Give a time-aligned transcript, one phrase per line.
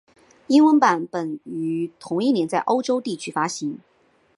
[0.47, 3.77] 英文版本于同一年在欧洲地区发行。